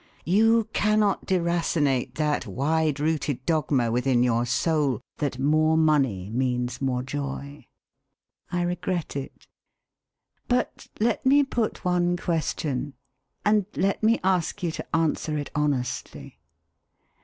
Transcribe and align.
You 0.25 0.67
cannot 0.73 1.27
deracinate 1.27 2.15
that 2.15 2.47
wide 2.47 2.99
rooted 2.99 3.45
dogma 3.45 3.91
within 3.91 4.23
your 4.23 4.47
soul 4.47 4.99
that 5.19 5.37
more 5.37 5.77
money 5.77 6.31
means 6.31 6.81
more 6.81 7.03
joy. 7.03 7.67
I 8.51 8.63
regret 8.63 9.15
it. 9.15 9.45
But 10.47 10.87
let 10.99 11.23
me 11.23 11.43
put 11.43 11.85
one 11.85 12.17
question, 12.17 12.95
and 13.45 13.67
let 13.75 14.01
me 14.01 14.19
ask 14.23 14.63
you 14.63 14.71
to 14.71 14.95
answer 14.95 15.37
it 15.37 15.51
honestly. 15.53 16.39